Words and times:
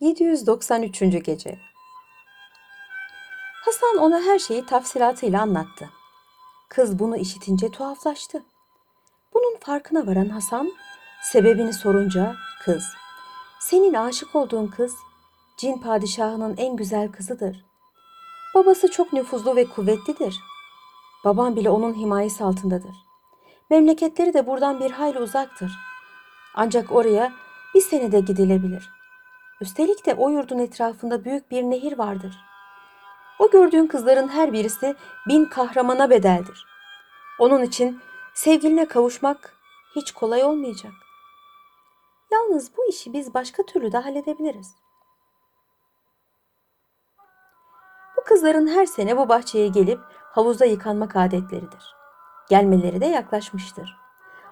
793. 0.00 1.00
Gece 1.24 1.58
Hasan 3.64 3.96
ona 3.98 4.22
her 4.22 4.38
şeyi 4.38 4.66
tafsilatıyla 4.66 5.42
anlattı. 5.42 5.90
Kız 6.68 6.98
bunu 6.98 7.16
işitince 7.16 7.70
tuhaflaştı. 7.70 8.42
Bunun 9.34 9.56
farkına 9.60 10.06
varan 10.06 10.28
Hasan 10.28 10.72
sebebini 11.22 11.72
sorunca 11.72 12.36
kız, 12.64 12.84
senin 13.60 13.94
aşık 13.94 14.34
olduğun 14.34 14.66
kız 14.66 14.94
cin 15.56 15.78
padişahının 15.78 16.56
en 16.56 16.76
güzel 16.76 17.12
kızıdır. 17.12 17.64
Babası 18.54 18.90
çok 18.90 19.12
nüfuzlu 19.12 19.56
ve 19.56 19.64
kuvvetlidir. 19.64 20.40
Babam 21.24 21.56
bile 21.56 21.70
onun 21.70 21.94
himayesi 21.94 22.44
altındadır. 22.44 22.96
Memleketleri 23.70 24.34
de 24.34 24.46
buradan 24.46 24.80
bir 24.80 24.90
hayli 24.90 25.18
uzaktır. 25.18 25.72
Ancak 26.54 26.92
oraya 26.92 27.32
bir 27.74 27.80
senede 27.80 28.20
gidilebilir. 28.20 28.95
Üstelik 29.60 30.06
de 30.06 30.14
o 30.14 30.28
yurdun 30.28 30.58
etrafında 30.58 31.24
büyük 31.24 31.50
bir 31.50 31.62
nehir 31.62 31.98
vardır. 31.98 32.36
O 33.38 33.50
gördüğün 33.50 33.86
kızların 33.86 34.28
her 34.28 34.52
birisi 34.52 34.94
bin 35.28 35.44
kahramana 35.44 36.10
bedeldir. 36.10 36.66
Onun 37.38 37.62
için 37.62 38.00
sevgiline 38.34 38.88
kavuşmak 38.88 39.56
hiç 39.96 40.12
kolay 40.12 40.44
olmayacak. 40.44 40.92
Yalnız 42.32 42.76
bu 42.76 42.86
işi 42.88 43.12
biz 43.12 43.34
başka 43.34 43.62
türlü 43.62 43.92
de 43.92 43.98
halledebiliriz. 43.98 44.74
Bu 48.16 48.24
kızların 48.24 48.66
her 48.66 48.86
sene 48.86 49.16
bu 49.16 49.28
bahçeye 49.28 49.68
gelip 49.68 50.00
havuzda 50.32 50.64
yıkanmak 50.64 51.16
adetleridir. 51.16 51.94
Gelmeleri 52.48 53.00
de 53.00 53.06
yaklaşmıştır. 53.06 53.96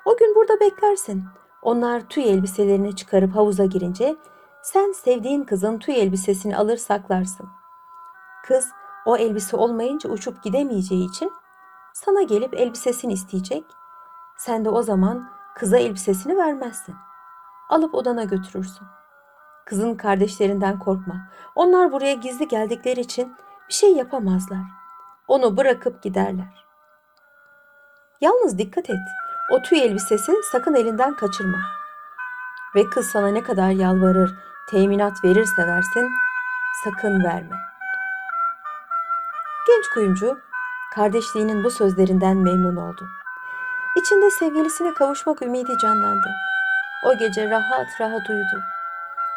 O 0.05 0.17
gün 0.17 0.35
burada 0.35 0.61
beklersin. 0.61 1.25
Onlar 1.63 2.09
tüy 2.09 2.31
elbiselerini 2.31 2.97
çıkarıp 2.97 3.37
havuza 3.37 3.65
girince 3.65 4.17
sen 4.65 4.93
sevdiğin 4.93 5.45
kızın 5.45 5.79
tüy 5.79 6.01
elbisesini 6.01 6.57
alır 6.57 6.77
saklarsın. 6.77 7.49
Kız 8.47 8.69
o 9.07 9.17
elbise 9.17 9.57
olmayınca 9.57 10.11
uçup 10.11 10.43
gidemeyeceği 10.43 11.09
için 11.09 11.33
sana 11.93 12.23
gelip 12.23 12.55
elbisesini 12.55 13.13
isteyecek. 13.13 13.65
Sen 14.37 14.65
de 14.65 14.69
o 14.69 14.83
zaman 14.83 15.31
kıza 15.55 15.77
elbisesini 15.77 16.37
vermezsin. 16.37 16.95
Alıp 17.69 17.95
odana 17.95 18.25
götürürsün. 18.25 18.87
Kızın 19.67 19.95
kardeşlerinden 19.95 20.79
korkma. 20.79 21.15
Onlar 21.55 21.93
buraya 21.93 22.15
gizli 22.15 22.49
geldikleri 22.49 23.01
için 23.01 23.37
bir 23.69 23.75
şey 23.75 23.93
yapamazlar. 23.93 24.65
Onu 25.29 25.57
bırakıp 25.57 26.03
giderler. 26.03 26.65
Yalnız 28.21 28.59
dikkat 28.59 28.91
et. 28.91 28.97
O 29.53 29.63
tüy 29.63 29.79
elbisesi 29.83 30.33
sakın 30.53 30.75
elinden 30.75 31.17
kaçırma. 31.17 31.59
Ve 32.75 32.91
kız 32.91 33.07
sana 33.07 33.29
ne 33.29 33.43
kadar 33.43 33.71
yalvarır, 33.71 34.35
teminat 34.71 35.25
verirse 35.25 35.67
versin, 35.67 36.11
sakın 36.85 37.25
verme. 37.25 37.57
Genç 39.67 39.89
kuyumcu 39.95 40.39
kardeşliğinin 40.95 41.65
bu 41.65 41.71
sözlerinden 41.71 42.37
memnun 42.37 42.77
oldu. 42.77 43.09
İçinde 43.97 44.31
sevgilisine 44.31 44.95
kavuşmak 44.95 45.43
ümidi 45.43 45.79
canlandı. 45.83 46.29
O 47.05 47.19
gece 47.19 47.51
rahat 47.51 48.01
rahat 48.01 48.31
uyudu. 48.31 48.63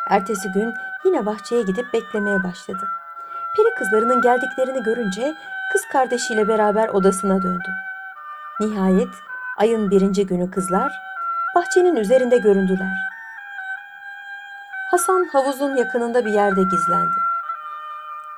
Ertesi 0.10 0.52
gün 0.52 0.74
yine 1.06 1.26
bahçeye 1.26 1.62
gidip 1.62 1.94
beklemeye 1.94 2.44
başladı. 2.44 2.88
Peri 3.56 3.76
kızlarının 3.78 4.22
geldiklerini 4.22 4.84
görünce 4.84 5.36
kız 5.74 5.82
kardeşiyle 5.92 6.48
beraber 6.48 6.90
odasına 6.90 7.42
döndü. 7.42 7.70
Nihayet 8.60 9.14
ayın 9.58 9.92
birinci 9.92 10.28
günü 10.28 10.52
kızlar 10.52 10.92
bahçenin 11.56 11.96
üzerinde 11.96 12.38
göründüler. 12.38 13.17
Hasan 14.98 15.30
havuzun 15.32 15.76
yakınında 15.76 16.26
bir 16.26 16.32
yerde 16.32 16.64
gizlendi. 16.64 17.16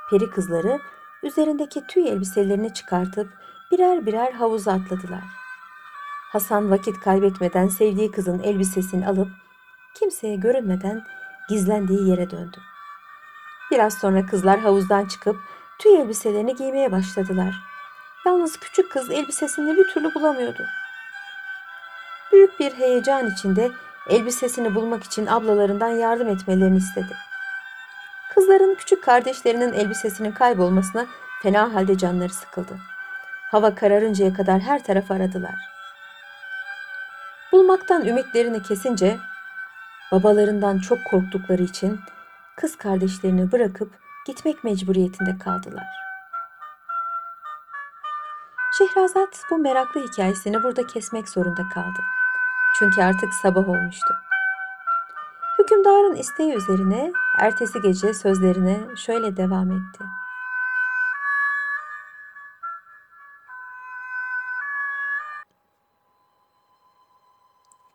Peri 0.10 0.30
kızları 0.30 0.80
üzerindeki 1.24 1.88
tüy 1.88 2.10
elbiselerini 2.10 2.74
çıkartıp 2.74 3.30
birer 3.72 4.06
birer 4.06 4.32
havuza 4.32 4.72
atladılar. 4.72 5.24
Hasan 6.32 6.72
vakit 6.72 7.00
kaybetmeden 7.00 7.68
sevdiği 7.68 8.12
kızın 8.12 8.40
elbisesini 8.40 9.08
alıp 9.08 9.28
kimseye 10.00 10.36
görünmeden 10.36 11.04
gizlendiği 11.50 12.10
yere 12.10 12.30
döndü. 12.30 12.58
Biraz 13.72 13.94
sonra 13.94 14.26
kızlar 14.26 14.60
havuzdan 14.60 15.06
çıkıp 15.06 15.38
tüy 15.80 15.96
elbiselerini 15.96 16.56
giymeye 16.56 16.92
başladılar. 16.92 17.56
Yalnız 18.26 18.60
küçük 18.60 18.92
kız 18.92 19.12
elbisesini 19.12 19.78
bir 19.78 19.88
türlü 19.88 20.16
bulamıyordu. 20.16 20.64
Büyük 22.32 22.60
bir 22.60 22.72
heyecan 22.74 23.28
içinde 23.28 23.72
elbisesini 24.10 24.76
bulmak 24.76 25.04
için 25.04 25.26
ablalarından 25.26 25.90
yardım 25.90 26.28
etmelerini 26.28 26.78
istedi. 26.78 27.16
Kızların 28.34 28.76
küçük 28.76 29.04
kardeşlerinin 29.04 29.74
elbisesinin 29.74 30.32
kaybolmasına 30.32 31.06
fena 31.42 31.74
halde 31.74 31.98
canları 31.98 32.34
sıkıldı. 32.34 32.78
Hava 33.52 33.76
kararıncaya 33.76 34.34
kadar 34.34 34.60
her 34.60 34.84
tarafı 34.84 35.14
aradılar. 35.14 35.56
Bulmaktan 37.52 38.06
ümitlerini 38.06 38.64
kesince 38.64 39.18
babalarından 40.12 40.80
çok 40.80 41.00
korktukları 41.12 41.64
için 41.64 42.00
kız 42.56 42.76
kardeşlerini 42.76 43.52
bırakıp 43.52 43.92
gitmek 44.28 44.64
mecburiyetinde 44.64 45.38
kaldılar. 45.38 45.88
Şehrazat 48.78 49.42
bu 49.52 49.58
meraklı 49.58 50.08
hikayesini 50.08 50.64
burada 50.64 50.88
kesmek 50.88 51.30
zorunda 51.30 51.70
kaldı. 51.74 52.00
Çünkü 52.76 53.02
artık 53.02 53.34
sabah 53.34 53.70
olmuştu. 53.70 54.14
Hükümdarın 55.60 56.16
isteği 56.16 56.54
üzerine 56.54 57.12
ertesi 57.38 57.82
gece 57.82 58.14
sözlerine 58.14 58.96
şöyle 58.96 59.38
devam 59.38 59.72
etti. 59.72 60.04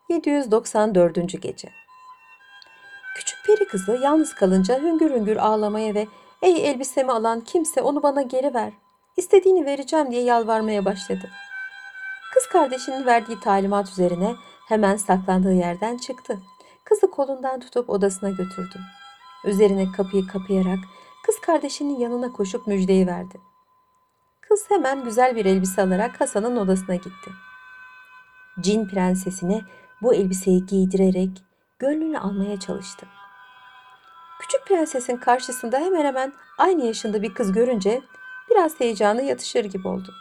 ...794. 0.09 1.37
Gece 1.37 1.69
Küçük 3.15 3.45
peri 3.45 3.67
kızı 3.67 3.99
yalnız 4.03 4.35
kalınca 4.35 4.79
hüngür 4.79 5.11
hüngür 5.11 5.37
ağlamaya 5.37 5.93
ve 5.93 6.07
''Ey 6.41 6.69
elbisemi 6.69 7.11
alan 7.11 7.41
kimse 7.41 7.81
onu 7.81 8.03
bana 8.03 8.21
geri 8.21 8.53
ver, 8.53 8.73
istediğini 9.17 9.65
vereceğim.'' 9.65 10.11
diye 10.11 10.23
yalvarmaya 10.23 10.85
başladı. 10.85 11.29
Kız 12.33 12.47
kardeşinin 12.47 13.05
verdiği 13.05 13.39
talimat 13.39 13.89
üzerine 13.89 14.35
hemen 14.67 14.95
saklandığı 14.95 15.53
yerden 15.53 15.97
çıktı. 15.97 16.39
Kızı 16.83 17.11
kolundan 17.11 17.59
tutup 17.59 17.89
odasına 17.89 18.29
götürdü. 18.29 18.79
Üzerine 19.45 19.91
kapıyı 19.91 20.27
kapayarak 20.27 20.79
kız 21.25 21.39
kardeşinin 21.41 21.99
yanına 21.99 22.33
koşup 22.33 22.67
müjdeyi 22.67 23.07
verdi. 23.07 23.41
Kız 24.41 24.65
hemen 24.69 25.03
güzel 25.03 25.35
bir 25.35 25.45
elbise 25.45 25.81
alarak 25.81 26.21
Hasan'ın 26.21 26.55
odasına 26.55 26.95
gitti. 26.95 27.31
Cin 28.59 28.87
prensesine 28.87 29.61
bu 30.01 30.13
elbiseyi 30.13 30.65
giydirerek 30.65 31.29
gönlünü 31.79 32.19
almaya 32.19 32.59
çalıştı. 32.59 33.07
Küçük 34.39 34.67
prensesin 34.67 35.17
karşısında 35.17 35.79
hemen 35.79 36.05
hemen 36.05 36.33
aynı 36.57 36.85
yaşında 36.85 37.21
bir 37.21 37.33
kız 37.33 37.51
görünce 37.51 38.01
biraz 38.49 38.79
heyecanı 38.79 39.21
yatışır 39.21 39.65
gibi 39.65 39.87
oldu. 39.87 40.13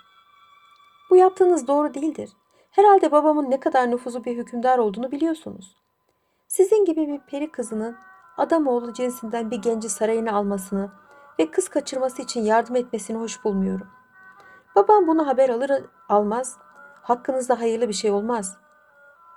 Bu 1.10 1.16
yaptığınız 1.16 1.68
doğru 1.68 1.94
değildir. 1.94 2.30
Herhalde 2.74 3.12
babamın 3.12 3.50
ne 3.50 3.60
kadar 3.60 3.90
nüfuzu 3.90 4.24
bir 4.24 4.36
hükümdar 4.36 4.78
olduğunu 4.78 5.10
biliyorsunuz. 5.10 5.76
Sizin 6.48 6.84
gibi 6.84 7.08
bir 7.08 7.18
peri 7.18 7.52
kızının 7.52 7.96
adam 8.36 8.66
oğlu 8.66 8.92
cinsinden 8.92 9.50
bir 9.50 9.62
genci 9.62 9.88
sarayına 9.88 10.32
almasını 10.32 10.90
ve 11.38 11.50
kız 11.50 11.68
kaçırması 11.68 12.22
için 12.22 12.40
yardım 12.40 12.76
etmesini 12.76 13.18
hoş 13.18 13.44
bulmuyorum. 13.44 13.86
Babam 14.76 15.06
bunu 15.06 15.26
haber 15.26 15.48
alır 15.48 15.70
almaz 16.08 16.58
hakkınızda 17.02 17.60
hayırlı 17.60 17.88
bir 17.88 17.94
şey 17.94 18.10
olmaz. 18.10 18.56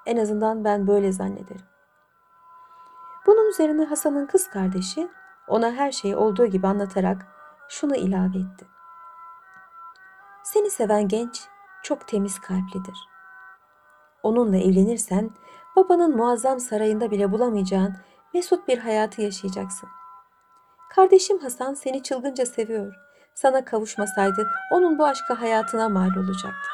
En 0.05 0.17
azından 0.17 0.63
ben 0.63 0.87
böyle 0.87 1.11
zannederim. 1.11 1.65
Bunun 3.25 3.49
üzerine 3.49 3.85
Hasan'ın 3.85 4.25
kız 4.25 4.49
kardeşi 4.49 5.09
ona 5.47 5.71
her 5.71 5.91
şeyi 5.91 6.15
olduğu 6.15 6.45
gibi 6.45 6.67
anlatarak 6.67 7.25
şunu 7.69 7.95
ilave 7.95 8.37
etti. 8.37 8.65
Seni 10.43 10.69
seven 10.69 11.07
genç 11.07 11.47
çok 11.83 12.07
temiz 12.07 12.39
kalplidir. 12.39 13.16
Onunla 14.23 14.57
evlenirsen 14.57 15.29
babanın 15.75 16.15
muazzam 16.17 16.59
sarayında 16.59 17.11
bile 17.11 17.31
bulamayacağın 17.31 17.95
mesut 18.33 18.67
bir 18.67 18.77
hayatı 18.77 19.21
yaşayacaksın. 19.21 19.89
Kardeşim 20.95 21.39
Hasan 21.39 21.73
seni 21.73 22.03
çılgınca 22.03 22.45
seviyor. 22.45 22.93
Sana 23.35 23.65
kavuşmasaydı 23.65 24.47
onun 24.71 24.99
bu 24.99 25.05
aşka 25.05 25.41
hayatına 25.41 25.89
mal 25.89 26.09
olacaktı. 26.17 26.69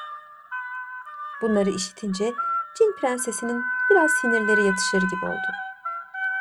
Bunları 1.41 1.69
işitince 1.69 2.33
cin 2.77 2.95
prensesinin 3.01 3.63
biraz 3.89 4.11
sinirleri 4.11 4.63
yatışır 4.65 5.01
gibi 5.01 5.25
oldu. 5.25 5.47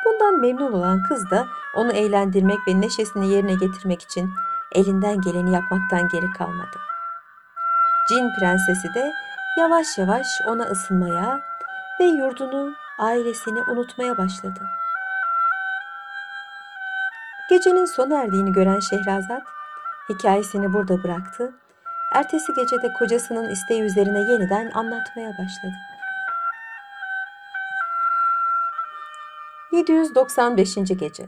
Bundan 0.05 0.41
memnun 0.41 0.73
olan 0.73 1.03
kız 1.03 1.31
da 1.31 1.47
onu 1.77 1.93
eğlendirmek 1.93 2.59
ve 2.69 2.81
neşesini 2.81 3.33
yerine 3.33 3.55
getirmek 3.55 4.03
için 4.03 4.31
elinden 4.75 5.21
geleni 5.21 5.55
yapmaktan 5.55 6.09
geri 6.09 6.31
kalmadı. 6.31 6.79
Cin 8.09 8.31
prensesi 8.41 8.95
de 8.95 9.13
yavaş 9.57 9.99
yavaş 9.99 10.27
ona 10.47 10.65
ısınmaya 10.65 11.41
ve 12.01 12.05
yurdunu, 12.05 12.75
ailesini 12.99 13.63
unutmaya 13.63 14.19
başladı. 14.19 14.61
Gecenin 17.51 17.85
sona 17.85 18.23
erdiğini 18.23 18.53
gören 18.53 18.81
Şehrazat 18.81 19.43
hikayesini 20.09 20.73
burada 20.73 21.03
bıraktı. 21.03 21.53
Ertesi 22.15 22.53
gece 22.55 22.83
de 22.83 22.93
kocasının 22.99 23.49
isteği 23.51 23.83
üzerine 23.83 24.19
yeniden 24.19 24.71
anlatmaya 24.71 25.31
başladı. 25.31 25.75
795. 29.73 30.75
gece 30.75 31.27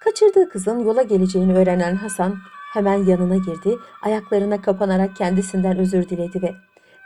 Kaçırdığı 0.00 0.48
kızın 0.48 0.78
yola 0.78 1.02
geleceğini 1.02 1.58
öğrenen 1.58 1.96
Hasan 1.96 2.36
hemen 2.74 3.04
yanına 3.04 3.36
girdi, 3.36 3.78
ayaklarına 4.02 4.62
kapanarak 4.62 5.16
kendisinden 5.16 5.78
özür 5.78 6.08
diledi 6.08 6.42
ve 6.42 6.54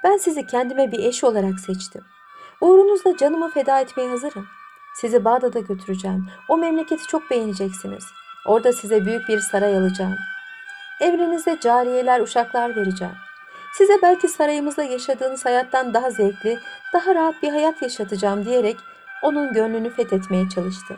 ben 0.05 0.17
sizi 0.17 0.47
kendime 0.47 0.93
bir 0.93 0.99
eş 0.99 1.25
olarak 1.25 1.61
seçtim. 1.61 2.03
Uğrunuzda 2.61 3.17
canımı 3.17 3.51
feda 3.51 3.81
etmeye 3.81 4.09
hazırım. 4.09 4.47
Sizi 5.01 5.25
Bağdat'a 5.25 5.61
götüreceğim. 5.61 6.27
O 6.49 6.57
memleketi 6.57 7.07
çok 7.07 7.31
beğeneceksiniz. 7.31 8.05
Orada 8.47 8.73
size 8.73 9.07
büyük 9.07 9.29
bir 9.29 9.39
saray 9.39 9.77
alacağım. 9.77 10.17
Evrenize 11.01 11.59
cariyeler, 11.61 12.21
uşaklar 12.21 12.77
vereceğim. 12.77 13.15
Size 13.75 13.93
belki 14.03 14.29
sarayımızda 14.29 14.83
yaşadığınız 14.83 15.45
hayattan 15.45 15.95
daha 15.95 16.11
zevkli, 16.11 16.59
daha 16.93 17.15
rahat 17.15 17.43
bir 17.43 17.51
hayat 17.51 17.83
yaşatacağım 17.83 18.45
diyerek 18.45 18.77
onun 19.23 19.53
gönlünü 19.53 19.91
fethetmeye 19.91 20.49
çalıştı. 20.49 20.97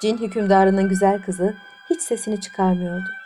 Cin 0.00 0.18
hükümdarının 0.18 0.88
güzel 0.88 1.22
kızı 1.22 1.54
hiç 1.90 2.00
sesini 2.00 2.40
çıkarmıyordu. 2.40 3.25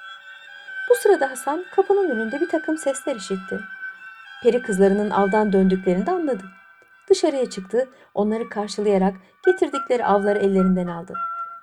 Sırada 1.02 1.30
Hasan 1.30 1.64
kapının 1.76 2.10
önünde 2.10 2.40
bir 2.40 2.48
takım 2.48 2.78
sesler 2.78 3.16
işitti. 3.16 3.60
Peri 4.42 4.62
kızlarının 4.62 5.10
avdan 5.10 5.52
döndüklerini 5.52 6.06
de 6.06 6.10
anladı. 6.10 6.44
Dışarıya 7.10 7.50
çıktı, 7.50 7.88
onları 8.14 8.48
karşılayarak 8.48 9.14
getirdikleri 9.46 10.04
avları 10.06 10.38
ellerinden 10.38 10.86
aldı. 10.86 11.14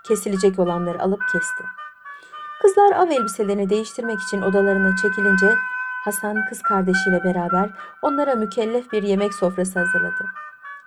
Kesilecek 0.07 0.59
olanları 0.59 1.01
alıp 1.01 1.21
kesti. 1.31 1.63
Kızlar 2.61 2.91
av 2.91 3.11
elbiselerini 3.11 3.69
değiştirmek 3.69 4.19
için 4.27 4.41
odalarına 4.41 4.95
çekilince 4.95 5.55
Hasan 6.03 6.45
kız 6.49 6.61
kardeşiyle 6.61 7.23
beraber 7.23 7.69
onlara 8.01 8.35
mükellef 8.35 8.91
bir 8.91 9.03
yemek 9.03 9.33
sofrası 9.33 9.79
hazırladı. 9.79 10.25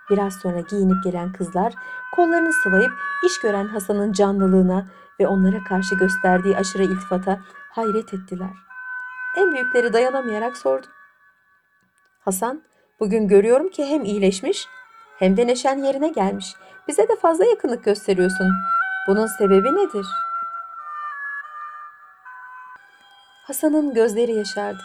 Biraz 0.09 0.33
sonra 0.35 0.59
giyinip 0.59 1.03
gelen 1.03 1.31
kızlar 1.33 1.73
kollarını 2.15 2.53
sıvayıp 2.53 2.91
iş 3.25 3.39
gören 3.39 3.67
Hasan'ın 3.67 4.11
canlılığına 4.11 4.85
ve 5.19 5.27
onlara 5.27 5.63
karşı 5.63 5.95
gösterdiği 5.95 6.57
aşırı 6.57 6.83
iltifata 6.83 7.39
hayret 7.71 8.13
ettiler. 8.13 8.49
En 9.37 9.51
büyükleri 9.51 9.93
dayanamayarak 9.93 10.57
sordu. 10.57 10.87
Hasan, 12.19 12.61
bugün 12.99 13.27
görüyorum 13.27 13.69
ki 13.69 13.85
hem 13.85 14.05
iyileşmiş 14.05 14.67
hem 15.17 15.37
de 15.37 15.47
neşen 15.47 15.83
yerine 15.83 16.09
gelmiş. 16.09 16.55
Bize 16.87 17.07
de 17.07 17.15
fazla 17.21 17.45
yakınlık 17.45 17.83
gösteriyorsun. 17.83 18.51
Bunun 19.07 19.27
sebebi 19.27 19.75
nedir? 19.75 20.05
Hasan'ın 23.47 23.93
gözleri 23.93 24.31
yaşardı. 24.31 24.81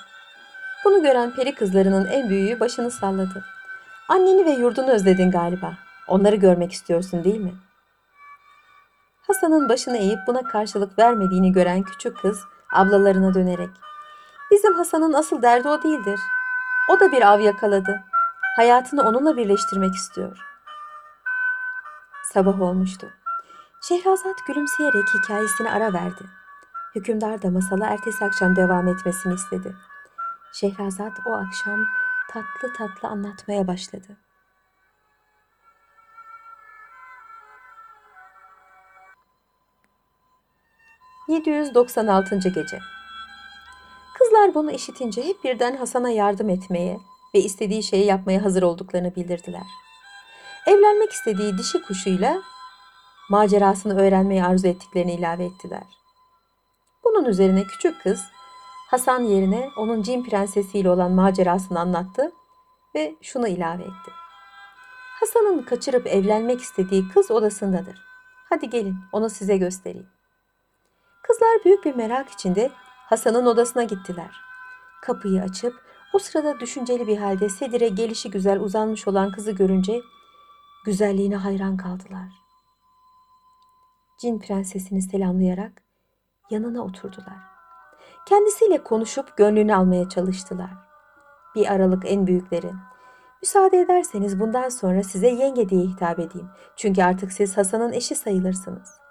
Bunu 0.84 1.02
gören 1.02 1.34
peri 1.34 1.55
kızlarının 1.55 2.05
en 2.05 2.31
büyüğü 2.31 2.61
başını 2.61 2.90
salladı. 2.90 3.44
Anneni 4.08 4.44
ve 4.44 4.50
yurdunu 4.50 4.90
özledin 4.90 5.31
galiba. 5.31 5.75
Onları 6.08 6.37
görmek 6.37 6.72
istiyorsun 6.72 7.25
değil 7.25 7.40
mi? 7.40 7.55
Hasan'ın 9.26 9.69
başını 9.69 9.96
eğip 9.96 10.19
buna 10.26 10.43
karşılık 10.43 10.99
vermediğini 10.99 11.52
gören 11.52 11.82
küçük 11.82 12.19
kız 12.19 12.40
ablalarına 12.73 13.34
dönerek 13.34 13.70
Bizim 14.50 14.75
Hasan'ın 14.75 15.12
asıl 15.12 15.43
derdi 15.43 15.69
o 15.69 15.82
değildir. 15.82 16.20
O 16.90 17.00
da 17.00 17.12
bir 17.12 17.23
av 17.23 17.40
yakaladı. 17.40 18.05
Hayatını 18.56 19.02
onunla 19.02 19.37
birleştirmek 19.37 19.94
istiyor. 19.94 20.38
Sabah 22.32 22.61
olmuştu. 22.61 23.06
Şehrazat 23.82 24.46
gülümseyerek 24.46 25.05
hikayesine 25.14 25.70
ara 25.70 25.93
verdi. 25.93 26.25
Hükümdar 26.94 27.43
da 27.43 27.50
masala 27.50 27.87
ertesi 27.87 28.25
akşam 28.25 28.56
devam 28.56 28.88
etmesini 28.88 29.34
istedi. 29.34 29.76
Şehrazat 30.52 31.12
o 31.26 31.32
akşam 31.32 31.87
tatlı 32.31 32.72
tatlı 32.72 33.08
anlatmaya 33.08 33.67
başladı. 33.67 34.17
...796. 41.28 42.49
Gece 42.49 42.78
Kızlar 44.19 44.55
bunu 44.55 44.70
işitince 44.70 45.25
hep 45.25 45.44
birden 45.44 45.76
Hasan'a 45.76 46.11
yardım 46.11 46.49
etmeye 46.49 46.99
ve 47.34 47.38
istediği 47.38 47.82
şeyi 47.82 48.06
yapmaya 48.06 48.44
hazır 48.44 48.62
olduklarını 48.62 49.17
bildirdiler. 49.17 49.67
Evlenmek 50.67 51.12
istediği 51.12 51.58
dişi 51.58 51.82
kuşuyla 51.82 52.43
macerasını 53.31 54.00
öğrenmeyi 54.00 54.44
arzu 54.44 54.67
ettiklerini 54.67 55.14
ilave 55.14 55.44
ettiler. 55.44 55.84
Bunun 57.05 57.25
üzerine 57.25 57.64
küçük 57.64 58.02
kız 58.02 58.20
Hasan 58.87 59.22
yerine 59.22 59.70
onun 59.76 60.02
cin 60.02 60.25
prensesiyle 60.25 60.90
olan 60.90 61.12
macerasını 61.12 61.81
anlattı 61.81 62.32
ve 62.94 63.14
şunu 63.22 63.49
ilave 63.49 63.82
etti. 63.82 64.11
Hasan'ın 65.20 65.62
kaçırıp 65.62 66.06
evlenmek 66.06 66.61
istediği 66.61 67.08
kız 67.08 67.31
odasındadır. 67.31 67.99
Hadi 68.49 68.70
gelin 68.70 68.96
onu 69.12 69.31
size 69.31 69.56
göstereyim. 69.56 70.16
Kızlar 71.26 71.64
büyük 71.64 71.84
bir 71.84 71.94
merak 71.94 72.28
içinde 72.28 72.70
Hasan'ın 73.06 73.46
odasına 73.46 73.82
gittiler. 73.82 74.40
Kapıyı 75.02 75.43
açıp 75.43 75.75
o 76.12 76.19
sırada 76.19 76.61
düşünceli 76.61 77.06
bir 77.06 77.17
halde 77.17 77.49
sedire 77.49 77.88
gelişi 77.88 78.31
güzel 78.31 78.61
uzanmış 78.61 79.08
olan 79.08 79.32
kızı 79.32 79.52
görünce 79.52 80.00
güzelliğine 80.84 81.37
hayran 81.37 81.76
kaldılar. 81.76 82.28
Cin 84.19 84.38
prensesini 84.38 85.02
selamlayarak 85.02 85.82
yanına 86.50 86.84
oturdular. 86.84 87.38
Kendisiyle 88.26 88.84
konuşup 88.84 89.37
gönlünü 89.37 89.75
almaya 89.75 90.08
çalıştılar. 90.08 90.70
Bir 91.55 91.72
aralık 91.72 92.02
en 92.06 92.26
büyükleri. 92.26 92.70
Müsaade 93.43 93.81
ederseniz 93.81 94.40
bundan 94.40 94.69
sonra 94.69 95.02
size 95.02 95.29
yenge 95.29 95.69
diye 95.69 95.82
hitap 95.82 96.19
edeyim. 96.19 96.49
Çünkü 96.76 97.02
artık 97.02 97.32
siz 97.32 97.56
Hasan'ın 97.56 97.93
eşi 97.93 98.14
sayılırsınız. 98.14 99.06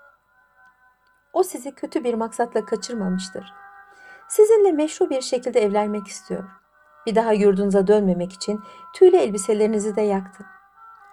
O 1.35 1.43
sizi 1.43 1.75
kötü 1.75 2.03
bir 2.03 2.13
maksatla 2.13 2.65
kaçırmamıştır. 2.65 3.53
Sizinle 4.27 4.71
meşru 4.71 5.09
bir 5.09 5.21
şekilde 5.21 5.59
evlenmek 5.59 6.07
istiyor. 6.07 6.43
Bir 7.05 7.15
daha 7.15 7.33
yurdunuza 7.33 7.87
dönmemek 7.87 8.33
için 8.33 8.61
tüylü 8.93 9.17
elbiselerinizi 9.17 9.95
de 9.95 10.01
yaktı. 10.01 10.45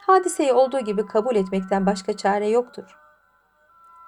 Hadiseyi 0.06 0.52
olduğu 0.52 0.80
gibi 0.80 1.06
kabul 1.06 1.36
etmekten 1.36 1.86
başka 1.86 2.16
çare 2.16 2.48
yoktur. 2.48 2.98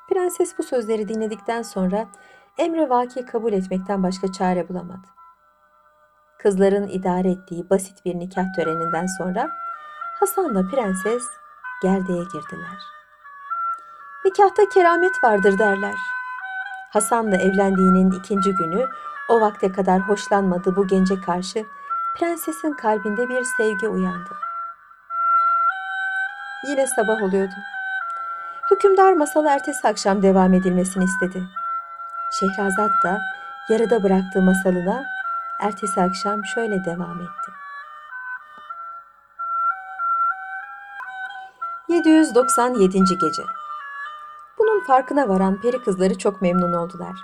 Prenses 0.09 0.59
bu 0.59 0.62
sözleri 0.62 1.09
dinledikten 1.09 1.62
sonra 1.62 2.09
emre 2.59 2.90
vaki 2.90 3.26
kabul 3.26 3.52
etmekten 3.52 4.02
başka 4.02 4.33
çare 4.33 4.68
bulamadı. 4.68 5.09
Kızların 6.38 6.88
idare 6.88 7.30
ettiği 7.30 7.71
basit 7.71 8.04
bir 8.04 8.18
nikah 8.18 8.54
töreninden 8.56 9.06
sonra 9.06 9.50
Hasan'la 10.21 10.68
prenses 10.71 11.23
gerdeğe 11.83 12.23
girdiler. 12.23 13.03
Nikahta 14.25 14.69
keramet 14.69 15.25
vardır 15.25 15.59
derler. 15.59 15.95
Hasan'la 16.90 17.37
evlendiğinin 17.37 18.11
ikinci 18.11 18.54
günü 18.54 18.87
o 19.28 19.40
vakte 19.40 19.73
kadar 19.73 20.00
hoşlanmadığı 20.00 20.76
bu 20.76 20.87
gence 20.87 21.21
karşı 21.21 21.66
prensesin 22.16 22.73
kalbinde 22.73 23.28
bir 23.28 23.45
sevgi 23.45 23.88
uyandı. 23.88 24.31
Yine 26.69 26.87
sabah 26.87 27.23
oluyordu. 27.23 27.54
Hükümdar 28.71 29.12
masalı 29.12 29.49
ertesi 29.49 29.88
akşam 29.88 30.23
devam 30.23 30.54
edilmesini 30.54 31.04
istedi. 31.04 31.43
Şehrazat 32.40 32.90
da 33.04 33.21
yarıda 33.69 34.02
bıraktığı 34.02 34.43
masalına 34.43 35.04
ertesi 35.61 36.00
akşam 36.00 36.45
şöyle 36.45 36.85
devam 36.85 37.21
etti. 37.21 37.50
797. 41.88 43.19
Gece 43.21 43.43
farkına 44.87 45.29
varan 45.29 45.61
peri 45.61 45.83
kızları 45.83 46.19
çok 46.19 46.43
memnun 46.43 46.73
oldular. 46.73 47.14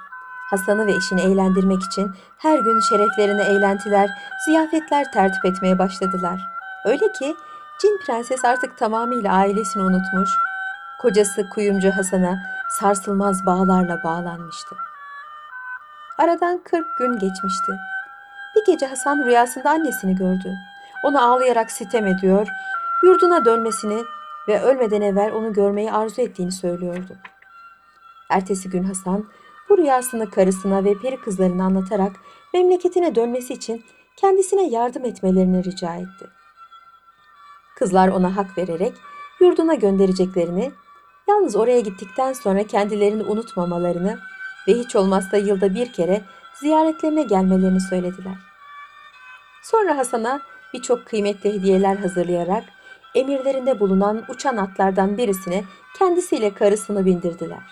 Hasan'ı 0.50 0.86
ve 0.86 0.92
eşini 0.92 1.20
eğlendirmek 1.20 1.82
için 1.82 2.10
her 2.38 2.58
gün 2.58 2.80
şereflerine 2.80 3.42
eğlentiler, 3.42 4.10
ziyafetler 4.44 5.12
tertip 5.12 5.44
etmeye 5.44 5.78
başladılar. 5.78 6.40
Öyle 6.84 7.12
ki 7.12 7.36
Cin 7.80 8.00
Prenses 8.06 8.44
artık 8.44 8.78
tamamıyla 8.78 9.32
ailesini 9.32 9.82
unutmuş, 9.82 10.30
kocası 11.02 11.48
kuyumcu 11.48 11.90
Hasan'a 11.90 12.38
sarsılmaz 12.70 13.46
bağlarla 13.46 14.04
bağlanmıştı. 14.04 14.76
Aradan 16.18 16.60
kırk 16.64 16.98
gün 16.98 17.12
geçmişti. 17.12 17.72
Bir 18.56 18.72
gece 18.72 18.86
Hasan 18.86 19.24
rüyasında 19.26 19.70
annesini 19.70 20.16
gördü. 20.16 20.54
Onu 21.04 21.22
ağlayarak 21.22 21.70
sitem 21.70 22.06
ediyor, 22.06 22.48
yurduna 23.04 23.44
dönmesini 23.44 24.04
ve 24.48 24.62
ölmeden 24.62 25.00
evvel 25.00 25.32
onu 25.32 25.52
görmeyi 25.52 25.92
arzu 25.92 26.22
ettiğini 26.22 26.52
söylüyordu. 26.52 27.16
Ertesi 28.30 28.70
gün 28.70 28.84
Hasan 28.84 29.24
bu 29.68 29.78
rüyasını 29.78 30.30
karısına 30.30 30.84
ve 30.84 30.94
peri 30.94 31.20
kızlarına 31.20 31.64
anlatarak 31.64 32.12
memleketine 32.54 33.14
dönmesi 33.14 33.54
için 33.54 33.84
kendisine 34.16 34.68
yardım 34.68 35.04
etmelerini 35.04 35.64
rica 35.64 35.94
etti. 35.94 36.30
Kızlar 37.78 38.08
ona 38.08 38.36
hak 38.36 38.58
vererek 38.58 38.92
yurduna 39.40 39.74
göndereceklerini 39.74 40.72
Yalnız 41.30 41.56
oraya 41.56 41.80
gittikten 41.80 42.32
sonra 42.32 42.66
kendilerini 42.66 43.22
unutmamalarını 43.22 44.18
ve 44.68 44.74
hiç 44.74 44.96
olmazsa 44.96 45.36
yılda 45.36 45.74
bir 45.74 45.92
kere 45.92 46.22
ziyaretlerine 46.54 47.22
gelmelerini 47.22 47.80
söylediler. 47.80 48.34
Sonra 49.62 49.96
Hasan'a 49.96 50.40
birçok 50.74 51.06
kıymetli 51.06 51.52
hediyeler 51.52 51.96
hazırlayarak 51.96 52.64
emirlerinde 53.14 53.80
bulunan 53.80 54.24
uçan 54.28 54.56
atlardan 54.56 55.18
birisine 55.18 55.64
kendisiyle 55.98 56.54
karısını 56.54 57.06
bindirdiler. 57.06 57.62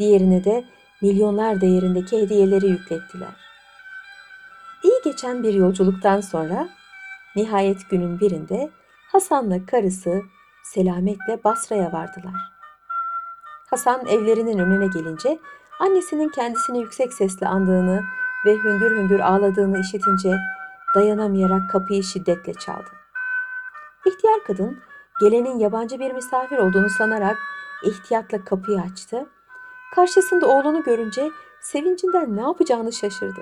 Diğerine 0.00 0.44
de 0.44 0.64
milyonlar 1.02 1.60
değerindeki 1.60 2.22
hediyeleri 2.22 2.66
yüklettiler. 2.66 3.36
İyi 4.84 5.00
geçen 5.04 5.42
bir 5.42 5.54
yolculuktan 5.54 6.20
sonra 6.20 6.68
nihayet 7.36 7.90
günün 7.90 8.20
birinde 8.20 8.70
Hasan'la 9.12 9.66
karısı 9.66 10.22
selametle 10.64 11.44
Basra'ya 11.44 11.92
vardılar. 11.92 12.34
Hasan 13.70 14.06
evlerinin 14.06 14.58
önüne 14.58 14.86
gelince 14.86 15.38
annesinin 15.80 16.28
kendisini 16.28 16.80
yüksek 16.80 17.12
sesle 17.12 17.46
andığını 17.48 18.02
ve 18.46 18.56
hüngür 18.56 18.96
hüngür 18.96 19.20
ağladığını 19.20 19.80
işitince 19.80 20.36
dayanamayarak 20.94 21.70
kapıyı 21.70 22.02
şiddetle 22.02 22.54
çaldı. 22.54 22.88
İhtiyar 24.06 24.44
kadın 24.46 24.78
gelenin 25.20 25.58
yabancı 25.58 25.98
bir 25.98 26.12
misafir 26.12 26.58
olduğunu 26.58 26.90
sanarak 26.90 27.38
ihtiyatla 27.84 28.44
kapıyı 28.44 28.80
açtı. 28.80 29.26
Karşısında 29.94 30.46
oğlunu 30.46 30.82
görünce 30.82 31.30
sevincinden 31.60 32.36
ne 32.36 32.40
yapacağını 32.40 32.92
şaşırdı. 32.92 33.40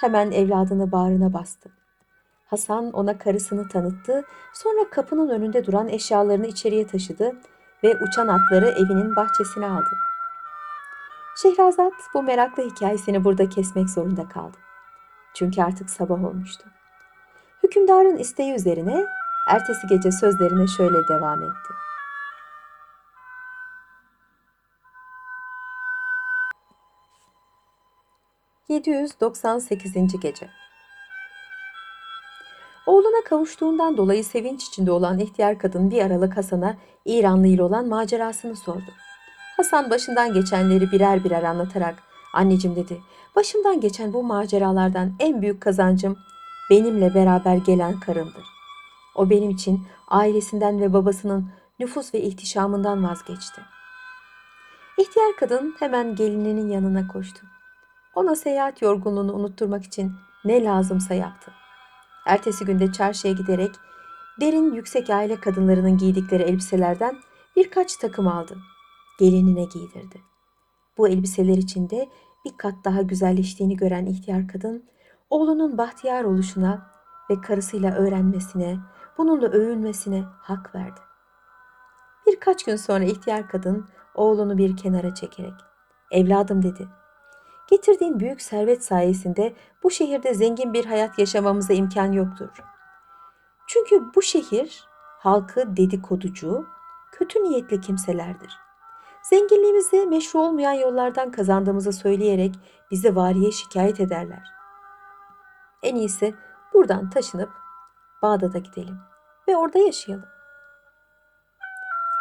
Hemen 0.00 0.30
evladını 0.30 0.92
bağrına 0.92 1.32
bastı. 1.32 1.68
Hasan 2.46 2.92
ona 2.92 3.18
karısını 3.18 3.68
tanıttı, 3.68 4.24
sonra 4.52 4.90
kapının 4.90 5.28
önünde 5.28 5.66
duran 5.66 5.88
eşyalarını 5.88 6.46
içeriye 6.46 6.86
taşıdı 6.86 7.36
ve 7.84 7.96
uçan 7.96 8.28
atları 8.28 8.68
evinin 8.68 9.16
bahçesine 9.16 9.66
aldı. 9.66 9.96
Şehrazat 11.36 11.92
bu 12.14 12.22
meraklı 12.22 12.62
hikayesini 12.62 13.24
burada 13.24 13.48
kesmek 13.48 13.90
zorunda 13.90 14.28
kaldı. 14.28 14.56
Çünkü 15.34 15.62
artık 15.62 15.90
sabah 15.90 16.24
olmuştu. 16.24 16.64
Hükümdarın 17.62 18.16
isteği 18.16 18.54
üzerine 18.54 19.06
ertesi 19.48 19.86
gece 19.86 20.12
sözlerine 20.12 20.66
şöyle 20.66 21.08
devam 21.08 21.42
etti. 21.42 21.72
...798. 28.72 30.20
Gece 30.20 30.48
Oğluna 32.86 33.24
kavuştuğundan 33.24 33.96
dolayı 33.96 34.24
sevinç 34.24 34.64
içinde 34.64 34.92
olan 34.92 35.18
ihtiyar 35.18 35.58
kadın 35.58 35.90
bir 35.90 36.02
aralık 36.02 36.36
Hasan'a 36.36 36.76
İranlı 37.04 37.46
ile 37.46 37.62
olan 37.62 37.88
macerasını 37.88 38.56
sordu. 38.56 38.92
Hasan 39.56 39.90
başından 39.90 40.32
geçenleri 40.32 40.92
birer 40.92 41.24
birer 41.24 41.42
anlatarak 41.42 42.02
anneciğim 42.34 42.76
dedi 42.76 43.00
başımdan 43.36 43.80
geçen 43.80 44.12
bu 44.12 44.22
maceralardan 44.22 45.12
en 45.18 45.42
büyük 45.42 45.60
kazancım 45.60 46.18
benimle 46.70 47.14
beraber 47.14 47.56
gelen 47.56 48.00
karımdır. 48.00 48.44
O 49.14 49.30
benim 49.30 49.50
için 49.50 49.86
ailesinden 50.08 50.80
ve 50.80 50.92
babasının 50.92 51.50
nüfus 51.80 52.14
ve 52.14 52.20
ihtişamından 52.20 53.04
vazgeçti. 53.04 53.60
İhtiyar 54.98 55.36
kadın 55.36 55.76
hemen 55.78 56.14
gelininin 56.14 56.68
yanına 56.68 57.08
koştu. 57.08 57.51
Ona 58.14 58.34
seyahat 58.34 58.82
yorgunluğunu 58.82 59.32
unutturmak 59.32 59.84
için 59.84 60.12
ne 60.44 60.64
lazımsa 60.64 61.14
yaptı. 61.14 61.52
Ertesi 62.26 62.64
günde 62.64 62.92
çarşıya 62.92 63.34
giderek 63.34 63.70
derin 64.40 64.74
yüksek 64.74 65.10
aile 65.10 65.40
kadınlarının 65.40 65.98
giydikleri 65.98 66.42
elbiselerden 66.42 67.16
birkaç 67.56 67.96
takım 67.96 68.28
aldı. 68.28 68.56
Gelinine 69.18 69.64
giydirdi. 69.64 70.20
Bu 70.98 71.08
elbiseler 71.08 71.56
içinde 71.56 72.08
bir 72.44 72.56
kat 72.58 72.74
daha 72.84 73.02
güzelleştiğini 73.02 73.76
gören 73.76 74.06
ihtiyar 74.06 74.48
kadın, 74.48 74.84
oğlunun 75.30 75.78
bahtiyar 75.78 76.24
oluşuna 76.24 76.90
ve 77.30 77.40
karısıyla 77.40 77.94
öğrenmesine, 77.94 78.78
bununla 79.18 79.46
övünmesine 79.46 80.24
hak 80.38 80.74
verdi. 80.74 81.00
Birkaç 82.26 82.64
gün 82.64 82.76
sonra 82.76 83.04
ihtiyar 83.04 83.48
kadın 83.48 83.88
oğlunu 84.14 84.58
bir 84.58 84.76
kenara 84.76 85.14
çekerek, 85.14 85.54
evladım 86.10 86.62
dedi, 86.62 86.88
getirdiğin 87.72 88.20
büyük 88.20 88.42
servet 88.42 88.84
sayesinde 88.84 89.54
bu 89.82 89.90
şehirde 89.90 90.34
zengin 90.34 90.72
bir 90.72 90.84
hayat 90.84 91.18
yaşamamıza 91.18 91.72
imkan 91.72 92.12
yoktur. 92.12 92.48
Çünkü 93.66 94.14
bu 94.14 94.22
şehir 94.22 94.84
halkı 95.18 95.76
dedikoducu, 95.76 96.66
kötü 97.12 97.42
niyetli 97.42 97.80
kimselerdir. 97.80 98.58
Zenginliğimizi 99.22 100.06
meşru 100.06 100.38
olmayan 100.38 100.72
yollardan 100.72 101.30
kazandığımızı 101.30 101.92
söyleyerek 101.92 102.54
bizi 102.90 103.16
variye 103.16 103.52
şikayet 103.52 104.00
ederler. 104.00 104.52
En 105.82 105.94
iyisi 105.96 106.34
buradan 106.74 107.10
taşınıp 107.10 107.50
Bağdat'a 108.22 108.58
gidelim 108.58 108.98
ve 109.48 109.56
orada 109.56 109.78
yaşayalım. 109.78 110.26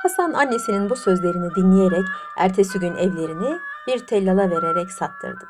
Hasan 0.03 0.34
annesinin 0.34 0.89
bu 0.89 0.96
sözlerini 0.96 1.55
dinleyerek 1.55 2.05
ertesi 2.38 2.79
gün 2.79 2.96
evlerini 2.96 3.60
bir 3.88 4.00
tellala 4.00 4.50
vererek 4.50 4.92
sattırdı. 4.92 5.48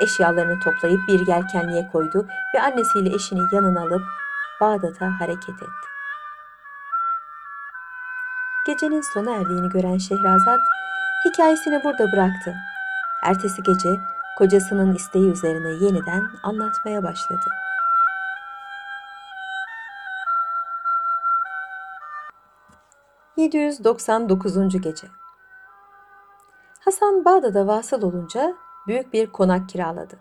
Eşyalarını 0.00 0.60
toplayıp 0.60 1.00
bir 1.08 1.26
yelkenliğe 1.26 1.88
koydu 1.92 2.26
ve 2.54 2.62
annesiyle 2.62 3.14
eşini 3.14 3.54
yanına 3.54 3.80
alıp 3.82 4.02
Bağdat'a 4.60 5.20
hareket 5.20 5.62
etti. 5.62 5.88
Gecenin 8.66 9.00
sona 9.00 9.30
erdiğini 9.34 9.68
gören 9.68 9.98
Şehrazat 9.98 10.60
hikayesini 11.24 11.84
burada 11.84 12.12
bıraktı. 12.12 12.54
Ertesi 13.22 13.62
gece 13.62 14.00
kocasının 14.38 14.94
isteği 14.94 15.30
üzerine 15.30 15.84
yeniden 15.84 16.30
anlatmaya 16.42 17.02
başladı. 17.02 17.50
...799. 23.36 24.78
Gece 24.78 25.08
Hasan 26.80 27.24
Bağdat'a 27.24 27.66
vasıl 27.66 28.02
olunca 28.02 28.54
büyük 28.86 29.12
bir 29.12 29.26
konak 29.26 29.68
kiraladı. 29.68 30.18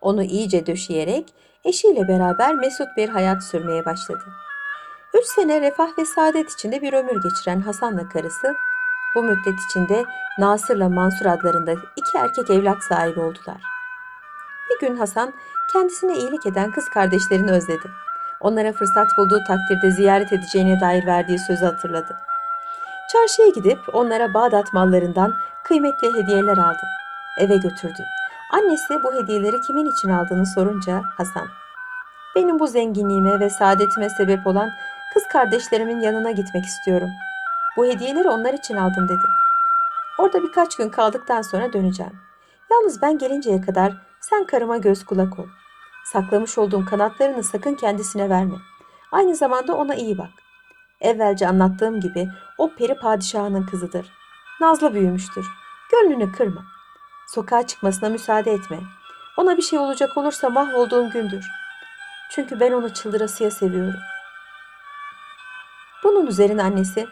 Onu 0.00 0.22
iyice 0.22 0.66
döşeyerek 0.66 1.34
eşiyle 1.64 2.08
beraber 2.08 2.54
mesut 2.54 2.88
bir 2.96 3.08
hayat 3.08 3.44
sürmeye 3.44 3.84
başladı. 3.84 4.24
Üç 5.14 5.24
sene 5.24 5.60
refah 5.60 5.98
ve 5.98 6.04
saadet 6.04 6.50
içinde 6.52 6.82
bir 6.82 6.92
ömür 6.92 7.22
geçiren 7.22 7.60
Hasan'la 7.60 8.08
karısı 8.08 8.54
bu 9.14 9.22
müddet 9.22 9.60
içinde 9.70 10.04
Nasır'la 10.38 10.88
Mansur 10.88 11.26
adlarında 11.26 11.72
iki 11.96 12.18
erkek 12.18 12.50
evlat 12.50 12.82
sahibi 12.82 13.20
oldular. 13.20 13.62
Bir 14.70 14.86
gün 14.86 14.96
Hasan 14.96 15.32
kendisine 15.72 16.16
iyilik 16.18 16.46
eden 16.46 16.70
kız 16.70 16.88
kardeşlerini 16.88 17.50
özledi. 17.50 17.90
Onlara 18.40 18.72
fırsat 18.72 19.08
bulduğu 19.18 19.40
takdirde 19.48 19.90
ziyaret 19.90 20.32
edeceğine 20.32 20.80
dair 20.80 21.06
verdiği 21.06 21.38
sözü 21.38 21.64
hatırladı. 21.64 22.16
Çarşıya 23.12 23.48
gidip 23.48 23.78
onlara 23.92 24.34
Bağdat 24.34 24.72
mallarından 24.72 25.34
kıymetli 25.68 26.14
hediyeler 26.14 26.58
aldı. 26.58 26.82
Eve 27.38 27.56
götürdü. 27.56 28.04
Annesi 28.52 29.02
bu 29.04 29.14
hediyeleri 29.14 29.60
kimin 29.60 29.86
için 29.86 30.08
aldığını 30.08 30.46
sorunca 30.46 31.02
Hasan, 31.16 31.48
benim 32.36 32.58
bu 32.58 32.66
zenginliğime 32.66 33.40
ve 33.40 33.50
saadetime 33.50 34.10
sebep 34.10 34.46
olan 34.46 34.70
kız 35.14 35.22
kardeşlerimin 35.32 36.00
yanına 36.00 36.30
gitmek 36.30 36.64
istiyorum. 36.64 37.08
Bu 37.76 37.86
hediyeleri 37.86 38.28
onlar 38.28 38.54
için 38.54 38.76
aldım 38.76 39.08
dedi. 39.08 39.24
Orada 40.18 40.42
birkaç 40.42 40.76
gün 40.76 40.88
kaldıktan 40.88 41.42
sonra 41.42 41.72
döneceğim. 41.72 42.12
Yalnız 42.70 43.02
ben 43.02 43.18
gelinceye 43.18 43.60
kadar 43.60 43.92
sen 44.20 44.46
karıma 44.46 44.76
göz 44.76 45.04
kulak 45.04 45.38
ol. 45.38 45.46
Saklamış 46.04 46.58
olduğum 46.58 46.84
kanatlarını 46.84 47.44
sakın 47.44 47.74
kendisine 47.74 48.30
verme. 48.30 48.56
Aynı 49.12 49.36
zamanda 49.36 49.76
ona 49.76 49.94
iyi 49.94 50.18
bak. 50.18 50.30
Evvelce 51.00 51.48
anlattığım 51.48 52.00
gibi 52.00 52.28
o 52.58 52.70
peri 52.74 52.94
padişahının 52.94 53.66
kızıdır. 53.66 54.17
Nazlı 54.60 54.94
büyümüştür. 54.94 55.46
Gönlünü 55.92 56.32
kırma. 56.32 56.64
Sokağa 57.26 57.66
çıkmasına 57.66 58.08
müsaade 58.08 58.52
etme. 58.52 58.78
Ona 59.36 59.56
bir 59.56 59.62
şey 59.62 59.78
olacak 59.78 60.16
olursa 60.16 60.50
mahvolduğum 60.50 61.10
gündür. 61.10 61.44
Çünkü 62.30 62.60
ben 62.60 62.72
onu 62.72 62.94
çıldırasıya 62.94 63.50
seviyorum. 63.50 64.00
Bunun 66.04 66.26
üzerine 66.26 66.62
annesi, 66.62 67.08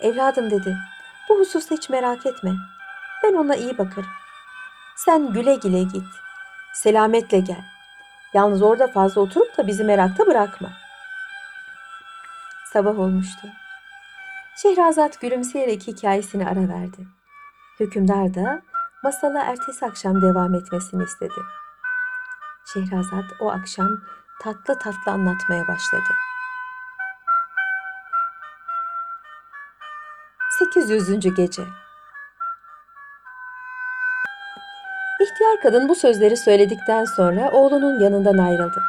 evladım 0.00 0.50
dedi, 0.50 0.76
bu 1.28 1.38
hususta 1.38 1.74
hiç 1.74 1.88
merak 1.88 2.26
etme. 2.26 2.50
Ben 3.24 3.34
ona 3.34 3.56
iyi 3.56 3.78
bakarım. 3.78 4.10
Sen 4.96 5.32
güle 5.32 5.54
güle 5.54 5.82
git. 5.82 6.08
Selametle 6.74 7.40
gel. 7.40 7.64
Yalnız 8.34 8.62
orada 8.62 8.86
fazla 8.86 9.20
oturup 9.20 9.56
da 9.56 9.66
bizi 9.66 9.84
merakta 9.84 10.26
bırakma. 10.26 10.68
Sabah 12.72 12.98
olmuştu. 12.98 13.48
Şehrazat 14.62 15.20
gülümseyerek 15.20 15.86
hikayesini 15.86 16.46
ara 16.46 16.68
verdi. 16.68 17.06
Hükümdar 17.80 18.34
da 18.34 18.62
masala 19.04 19.42
ertesi 19.42 19.86
akşam 19.86 20.22
devam 20.22 20.54
etmesini 20.54 21.04
istedi. 21.04 21.40
Şehrazat 22.72 23.24
o 23.40 23.50
akşam 23.50 23.88
tatlı 24.42 24.78
tatlı 24.78 25.12
anlatmaya 25.12 25.68
başladı. 25.68 26.12
800. 30.58 31.20
Gece 31.20 31.62
İhtiyar 35.20 35.60
kadın 35.62 35.88
bu 35.88 35.94
sözleri 35.94 36.36
söyledikten 36.36 37.04
sonra 37.04 37.50
oğlunun 37.50 38.00
yanından 38.00 38.38
ayrıldı. 38.38 38.82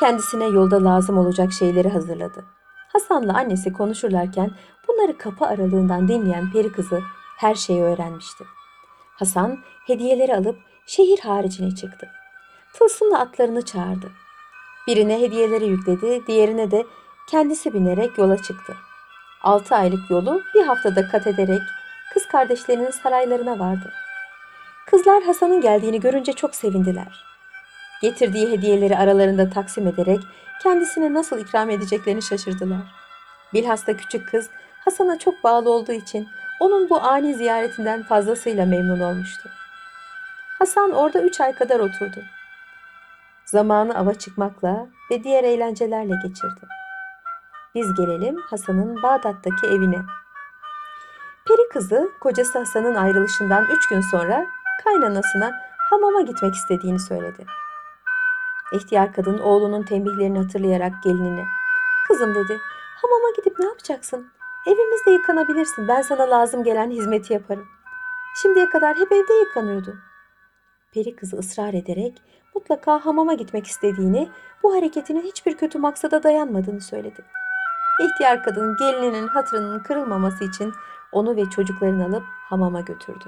Kendisine 0.00 0.44
yolda 0.44 0.84
lazım 0.84 1.18
olacak 1.18 1.52
şeyleri 1.52 1.88
hazırladı. 1.88 2.44
Hasan'la 2.94 3.34
annesi 3.34 3.72
konuşurlarken 3.72 4.50
bunları 4.88 5.18
kapı 5.18 5.46
aralığından 5.46 6.08
dinleyen 6.08 6.52
peri 6.52 6.72
kızı 6.72 7.00
her 7.36 7.54
şeyi 7.54 7.82
öğrenmişti. 7.82 8.44
Hasan 9.14 9.58
hediyeleri 9.86 10.36
alıp 10.36 10.58
şehir 10.86 11.18
haricine 11.18 11.74
çıktı. 11.74 12.08
Tılsımla 12.72 13.18
atlarını 13.18 13.62
çağırdı. 13.62 14.10
Birine 14.86 15.20
hediyeleri 15.20 15.66
yükledi, 15.66 16.26
diğerine 16.26 16.70
de 16.70 16.86
kendisi 17.30 17.74
binerek 17.74 18.18
yola 18.18 18.36
çıktı. 18.36 18.76
Altı 19.42 19.74
aylık 19.74 20.10
yolu 20.10 20.42
bir 20.54 20.62
haftada 20.62 21.08
kat 21.08 21.26
ederek 21.26 21.62
kız 22.14 22.26
kardeşlerinin 22.26 22.90
saraylarına 22.90 23.58
vardı. 23.58 23.92
Kızlar 24.86 25.22
Hasan'ın 25.22 25.60
geldiğini 25.60 26.00
görünce 26.00 26.32
çok 26.32 26.54
sevindiler. 26.54 27.24
Getirdiği 28.02 28.50
hediyeleri 28.50 28.96
aralarında 28.96 29.50
taksim 29.50 29.86
ederek 29.86 30.20
kendisine 30.62 31.14
nasıl 31.14 31.38
ikram 31.38 31.70
edeceklerini 31.70 32.22
şaşırdılar. 32.22 32.94
Bilhassa 33.54 33.96
küçük 33.96 34.28
kız 34.28 34.50
Hasan'a 34.84 35.18
çok 35.18 35.44
bağlı 35.44 35.70
olduğu 35.70 35.92
için 35.92 36.28
onun 36.60 36.90
bu 36.90 37.00
ani 37.00 37.34
ziyaretinden 37.34 38.02
fazlasıyla 38.02 38.66
memnun 38.66 39.00
olmuştu. 39.00 39.48
Hasan 40.58 40.92
orada 40.92 41.22
üç 41.22 41.40
ay 41.40 41.54
kadar 41.54 41.80
oturdu. 41.80 42.22
Zamanı 43.44 43.98
ava 43.98 44.14
çıkmakla 44.14 44.86
ve 45.10 45.24
diğer 45.24 45.44
eğlencelerle 45.44 46.14
geçirdi. 46.22 46.66
Biz 47.74 47.94
gelelim 47.94 48.36
Hasan'ın 48.50 49.02
Bağdat'taki 49.02 49.66
evine. 49.66 49.98
Peri 51.48 51.68
kızı 51.72 52.10
kocası 52.20 52.58
Hasan'ın 52.58 52.94
ayrılışından 52.94 53.64
üç 53.64 53.88
gün 53.88 54.00
sonra 54.00 54.46
kaynanasına 54.84 55.60
hamama 55.90 56.20
gitmek 56.20 56.54
istediğini 56.54 57.00
söyledi. 57.00 57.46
İhtiyar 58.74 59.12
kadın 59.12 59.38
oğlunun 59.38 59.82
tembihlerini 59.82 60.38
hatırlayarak 60.38 61.02
gelinine 61.02 61.44
Kızım 62.08 62.34
dedi 62.34 62.60
hamama 63.02 63.30
gidip 63.36 63.58
ne 63.58 63.66
yapacaksın? 63.66 64.30
Evimizde 64.66 65.10
yıkanabilirsin 65.10 65.88
ben 65.88 66.02
sana 66.02 66.30
lazım 66.30 66.64
gelen 66.64 66.90
hizmeti 66.90 67.32
yaparım. 67.32 67.66
Şimdiye 68.42 68.68
kadar 68.68 68.96
hep 68.96 69.12
evde 69.12 69.32
yıkanıyordun. 69.32 69.98
Peri 70.92 71.16
kızı 71.16 71.36
ısrar 71.36 71.74
ederek 71.74 72.22
mutlaka 72.54 73.06
hamama 73.06 73.34
gitmek 73.34 73.66
istediğini, 73.66 74.28
bu 74.62 74.76
hareketinin 74.76 75.22
hiçbir 75.22 75.56
kötü 75.56 75.78
maksada 75.78 76.22
dayanmadığını 76.22 76.80
söyledi. 76.80 77.24
İhtiyar 78.00 78.42
kadın 78.42 78.76
gelininin 78.76 79.28
hatırının 79.28 79.82
kırılmaması 79.82 80.44
için 80.44 80.72
onu 81.12 81.36
ve 81.36 81.50
çocuklarını 81.50 82.04
alıp 82.04 82.24
hamama 82.24 82.80
götürdü. 82.80 83.24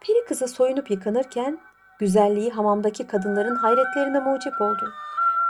Peri 0.00 0.24
kızı 0.28 0.48
soyunup 0.48 0.90
yıkanırken 0.90 1.58
güzelliği 1.98 2.50
hamamdaki 2.50 3.06
kadınların 3.06 3.56
hayretlerine 3.56 4.20
mucip 4.20 4.60
oldu. 4.60 4.92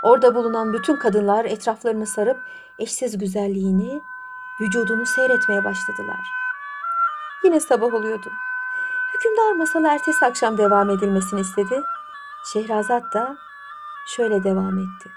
Orada 0.02 0.34
bulunan 0.34 0.72
bütün 0.72 0.96
kadınlar 0.96 1.44
etraflarını 1.44 2.06
sarıp 2.06 2.36
eşsiz 2.78 3.18
güzelliğini, 3.18 4.02
vücudunu 4.60 5.06
seyretmeye 5.06 5.64
başladılar. 5.64 6.20
Yine 7.44 7.60
sabah 7.60 7.94
oluyordu. 7.94 8.32
Hükümdar 9.14 9.52
masalı 9.52 9.88
ertesi 9.88 10.26
akşam 10.26 10.58
devam 10.58 10.90
edilmesini 10.90 11.40
istedi. 11.40 11.82
Şehrazat 12.52 13.14
da 13.14 13.36
şöyle 14.16 14.44
devam 14.44 14.78
etti. 14.78 15.10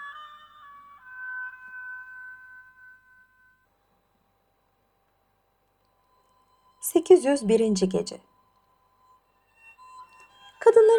...801. 6.81 7.85
Gece 7.85 8.21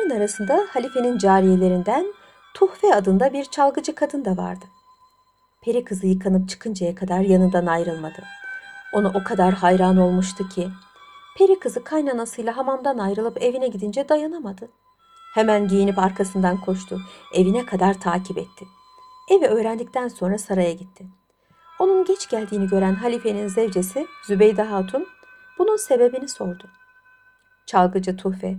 Kadınların 0.09 0.21
arasında 0.21 0.67
halifenin 0.71 1.19
cariyelerinden 1.19 2.07
Tuhfe 2.55 2.95
adında 2.95 3.33
bir 3.33 3.45
çalgıcı 3.45 3.95
kadın 3.95 4.25
da 4.25 4.37
vardı. 4.37 4.65
Peri 5.63 5.85
kızı 5.85 6.07
yıkanıp 6.07 6.49
çıkıncaya 6.49 6.95
kadar 6.95 7.21
yanından 7.21 7.67
ayrılmadı. 7.67 8.25
Ona 8.93 9.09
o 9.09 9.25
kadar 9.25 9.55
hayran 9.55 9.97
olmuştu 9.97 10.49
ki 10.49 10.69
Peri 11.39 11.59
kızı 11.59 11.85
kaynanasıyla 11.85 12.57
hamamdan 12.57 12.99
ayrılıp 12.99 13.43
evine 13.43 13.69
gidince 13.69 14.09
dayanamadı. 14.09 14.69
Hemen 15.35 15.69
giyinip 15.69 15.99
arkasından 15.99 16.61
koştu. 16.61 17.01
Evine 17.35 17.67
kadar 17.67 18.01
takip 18.01 18.39
etti. 18.39 18.65
Evi 19.31 19.47
öğrendikten 19.47 20.09
sonra 20.09 20.39
saraya 20.39 20.73
gitti. 20.73 21.07
Onun 21.79 22.05
geç 22.05 22.29
geldiğini 22.29 22.69
gören 22.69 22.95
halifenin 22.95 23.49
zevcesi 23.49 24.07
Zübeyde 24.27 24.63
Hatun 24.63 25.07
bunun 25.59 25.77
sebebini 25.77 26.29
sordu. 26.29 26.65
Çalgıcı 27.67 28.17
Tuhfe 28.17 28.57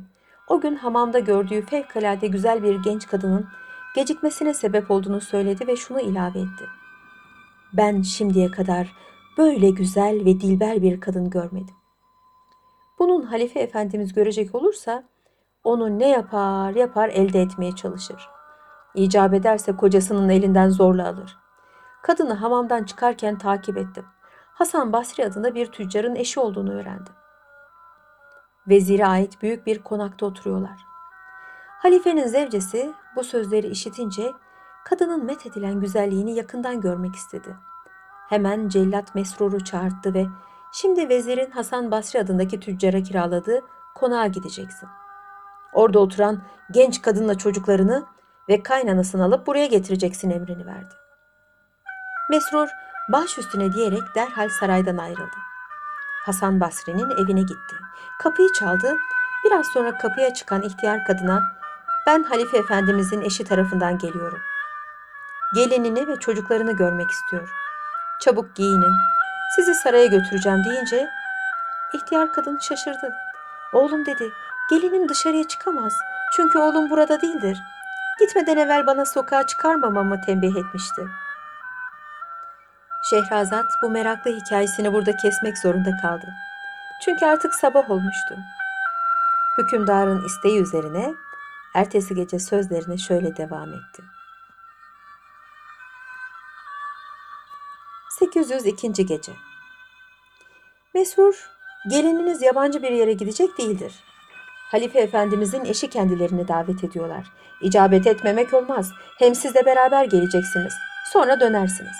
o 0.49 0.61
gün 0.61 0.75
hamamda 0.75 1.19
gördüğü 1.19 1.65
fevkalade 1.65 2.27
güzel 2.27 2.63
bir 2.63 2.83
genç 2.83 3.07
kadının 3.07 3.47
gecikmesine 3.95 4.53
sebep 4.53 4.91
olduğunu 4.91 5.21
söyledi 5.21 5.67
ve 5.67 5.75
şunu 5.75 5.99
ilave 5.99 6.39
etti. 6.39 6.65
Ben 7.73 8.01
şimdiye 8.01 8.51
kadar 8.51 8.93
böyle 9.37 9.69
güzel 9.69 10.25
ve 10.25 10.39
dilber 10.39 10.81
bir 10.81 11.01
kadın 11.01 11.29
görmedim. 11.29 11.75
Bunun 12.99 13.21
halife 13.21 13.59
efendimiz 13.59 14.13
görecek 14.13 14.55
olursa 14.55 15.03
onu 15.63 15.99
ne 15.99 16.09
yapar 16.09 16.75
yapar 16.75 17.09
elde 17.09 17.41
etmeye 17.41 17.75
çalışır. 17.75 18.29
İcap 18.95 19.33
ederse 19.33 19.75
kocasının 19.75 20.29
elinden 20.29 20.69
zorla 20.69 21.07
alır. 21.07 21.37
Kadını 22.03 22.33
hamamdan 22.33 22.83
çıkarken 22.83 23.37
takip 23.37 23.77
ettim. 23.77 24.05
Hasan 24.53 24.93
Basri 24.93 25.25
adında 25.25 25.55
bir 25.55 25.65
tüccarın 25.65 26.15
eşi 26.15 26.39
olduğunu 26.39 26.73
öğrendim. 26.73 27.13
Vezire 28.69 29.05
ait 29.05 29.41
büyük 29.41 29.67
bir 29.67 29.83
konakta 29.83 30.25
oturuyorlar. 30.25 30.85
Halifenin 31.79 32.27
zevcesi 32.27 32.93
bu 33.15 33.23
sözleri 33.23 33.67
işitince 33.67 34.33
kadının 34.85 35.25
methedilen 35.25 35.79
güzelliğini 35.79 36.35
yakından 36.35 36.81
görmek 36.81 37.15
istedi. 37.15 37.55
Hemen 38.29 38.69
cellat 38.69 39.15
Mesrur'u 39.15 39.63
çağırttı 39.63 40.13
ve 40.13 40.25
şimdi 40.71 41.09
vezirin 41.09 41.51
Hasan 41.51 41.91
Basri 41.91 42.19
adındaki 42.19 42.59
tüccara 42.59 43.03
kiraladığı 43.03 43.61
konağa 43.95 44.27
gideceksin. 44.27 44.89
Orada 45.73 45.99
oturan 45.99 46.41
genç 46.71 47.01
kadınla 47.01 47.37
çocuklarını 47.37 48.05
ve 48.49 48.63
kaynanasını 48.63 49.23
alıp 49.23 49.47
buraya 49.47 49.65
getireceksin 49.65 50.29
emrini 50.29 50.65
verdi. 50.65 50.93
Mesrur 52.29 52.67
baş 53.11 53.37
üstüne 53.37 53.73
diyerek 53.73 54.03
derhal 54.15 54.49
saraydan 54.49 54.97
ayrıldı. 54.97 55.37
Hasan 56.25 56.59
Basri'nin 56.59 57.09
evine 57.23 57.41
gitti. 57.41 57.88
Kapıyı 58.19 58.53
çaldı. 58.53 58.97
Biraz 59.45 59.67
sonra 59.67 59.97
kapıya 59.97 60.33
çıkan 60.33 60.61
ihtiyar 60.61 61.05
kadına 61.05 61.43
ben 62.07 62.23
Halife 62.23 62.57
Efendimizin 62.57 63.21
eşi 63.21 63.43
tarafından 63.43 63.97
geliyorum. 63.97 64.39
Gelinini 65.55 66.07
ve 66.07 66.15
çocuklarını 66.15 66.71
görmek 66.71 67.11
istiyor. 67.11 67.49
Çabuk 68.21 68.55
giyinin. 68.55 68.93
Sizi 69.55 69.75
saraya 69.75 70.05
götüreceğim 70.05 70.63
deyince 70.65 71.09
ihtiyar 71.93 72.33
kadın 72.33 72.57
şaşırdı. 72.57 73.13
Oğlum 73.73 74.05
dedi, 74.05 74.29
gelinim 74.69 75.09
dışarıya 75.09 75.47
çıkamaz. 75.47 75.93
Çünkü 76.35 76.59
oğlum 76.59 76.89
burada 76.89 77.21
değildir. 77.21 77.57
Gitmeden 78.19 78.57
evvel 78.57 78.87
bana 78.87 79.05
sokağa 79.05 79.47
çıkarmamamı 79.47 80.21
tembih 80.21 80.55
etmişti. 80.55 81.07
Şehrazat 83.09 83.65
bu 83.83 83.89
meraklı 83.89 84.31
hikayesini 84.31 84.93
burada 84.93 85.17
kesmek 85.17 85.57
zorunda 85.57 85.89
kaldı. 86.01 86.25
Çünkü 87.05 87.25
artık 87.25 87.55
sabah 87.55 87.89
olmuştu. 87.89 88.37
Hükümdarın 89.57 90.25
isteği 90.25 90.61
üzerine 90.61 91.13
ertesi 91.75 92.15
gece 92.15 92.39
sözlerine 92.39 92.97
şöyle 92.97 93.37
devam 93.37 93.69
etti. 93.69 94.03
802. 98.19 99.05
Gece 99.05 99.31
Mesrur, 100.93 101.49
gelininiz 101.89 102.41
yabancı 102.41 102.83
bir 102.83 102.91
yere 102.91 103.13
gidecek 103.13 103.57
değildir. 103.57 103.93
Halife 104.71 104.99
Efendimizin 104.99 105.65
eşi 105.65 105.89
kendilerini 105.89 106.47
davet 106.47 106.83
ediyorlar. 106.83 107.25
İcabet 107.61 108.07
etmemek 108.07 108.53
olmaz. 108.53 108.91
Hem 109.19 109.35
siz 109.35 109.55
de 109.55 109.65
beraber 109.65 110.05
geleceksiniz. 110.05 110.73
Sonra 111.13 111.39
dönersiniz. 111.39 111.97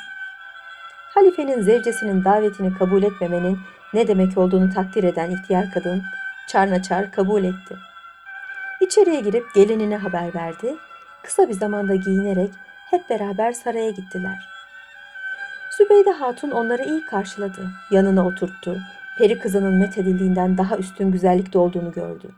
Halifenin 1.15 1.61
zevcesinin 1.61 2.23
davetini 2.23 2.77
kabul 2.77 3.03
etmemenin 3.03 3.59
ne 3.93 4.07
demek 4.07 4.37
olduğunu 4.37 4.73
takdir 4.73 5.03
eden 5.03 5.31
ihtiyar 5.31 5.71
kadın 5.73 6.03
çarnaçar 6.47 7.11
kabul 7.11 7.43
etti. 7.43 7.77
İçeriye 8.81 9.21
girip 9.21 9.53
gelinine 9.55 9.97
haber 9.97 10.35
verdi. 10.35 10.75
Kısa 11.23 11.49
bir 11.49 11.53
zamanda 11.53 11.95
giyinerek 11.95 12.51
hep 12.89 13.09
beraber 13.09 13.51
saraya 13.51 13.89
gittiler. 13.89 14.49
Zübeyde 15.77 16.11
Hatun 16.11 16.51
onları 16.51 16.83
iyi 16.83 17.05
karşıladı. 17.05 17.69
Yanına 17.91 18.27
oturttu. 18.27 18.77
Peri 19.17 19.39
kızının 19.39 19.73
methedildiğinden 19.73 20.57
daha 20.57 20.77
üstün 20.77 21.11
güzellikte 21.11 21.59
olduğunu 21.59 21.91
gördü. 21.91 22.29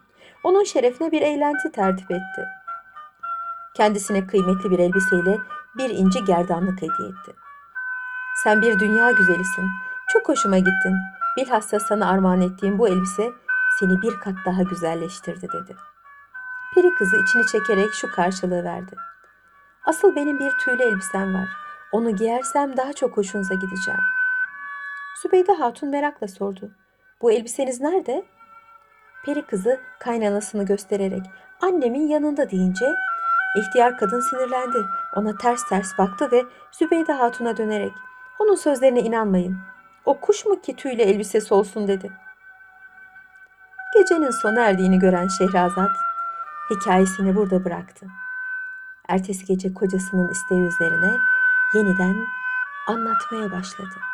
Onun 0.44 0.64
şerefine 0.64 1.12
bir 1.12 1.22
eğlenti 1.22 1.72
tertip 1.72 2.12
etti. 2.12 2.46
Kendisine 3.74 4.28
kıymetli 4.28 4.72
bir 4.72 4.80
elbiseyle 4.80 5.38
bir 5.78 5.90
inci 5.90 6.26
gerdanlık 6.26 6.78
hediye 6.78 7.10
etti. 7.10 7.32
Sen 8.44 8.62
bir 8.62 8.80
dünya 8.80 9.12
güzelisin. 9.12 9.66
Çok 10.14 10.30
hoşuma 10.30 10.58
gittin. 10.58 10.96
Bilhassa 11.38 11.80
sana 11.80 12.10
armağan 12.10 12.42
ettiğim 12.42 12.80
bu 12.80 12.88
elbise 12.88 13.30
seni 13.80 14.02
bir 14.02 14.16
kat 14.20 14.36
daha 14.46 14.64
güzelleştirdi 14.64 15.48
dedi. 15.54 15.76
Peri 16.76 16.96
kızı 16.96 17.18
içini 17.18 17.46
çekerek 17.48 17.94
şu 17.94 18.12
karşılığı 18.12 18.64
verdi. 18.64 18.96
Asıl 19.86 20.16
benim 20.16 20.40
bir 20.40 20.52
tüylü 20.52 20.84
elbisem 20.84 21.34
var. 21.34 21.48
Onu 21.92 22.16
giyersem 22.16 22.78
daha 22.78 22.94
çok 22.94 23.18
hoşunuza 23.18 23.54
gideceğim. 23.54 24.02
Sübeyde 25.22 25.54
Hatun 25.54 25.90
merakla 25.90 26.28
sordu. 26.28 26.72
Bu 27.22 27.32
elbiseniz 27.32 27.82
nerede? 27.82 28.26
Peri 29.26 29.42
kızı 29.42 29.80
kaynanasını 30.00 30.66
göstererek 30.66 31.26
annemin 31.62 32.08
yanında 32.08 32.50
deyince 32.50 32.96
ihtiyar 33.58 33.98
kadın 33.98 34.22
sinirlendi. 34.30 34.78
Ona 35.16 35.38
ters 35.38 35.70
ters 35.70 35.98
baktı 35.98 36.32
ve 36.32 36.44
Sübeyde 36.72 37.14
Hatun'a 37.14 37.58
dönerek 37.58 37.92
onun 38.40 38.56
sözlerine 38.56 39.00
inanmayın. 39.00 39.58
O 40.06 40.20
kuş 40.20 40.46
mu 40.46 40.62
ki 40.62 40.76
tüyle 40.76 41.04
elbisesi 41.04 41.54
olsun 41.54 41.88
dedi. 41.88 42.12
Gecenin 43.94 44.42
sona 44.42 44.62
erdiğini 44.62 45.00
gören 45.00 45.28
Şehrazat 45.28 45.92
hikayesini 46.70 47.36
burada 47.36 47.66
bıraktı. 47.66 48.06
Ertesi 49.08 49.46
gece 49.46 49.74
kocasının 49.74 50.30
isteği 50.30 50.62
üzerine 50.62 51.18
yeniden 51.74 52.16
anlatmaya 52.88 53.52
başladı. 53.52 54.11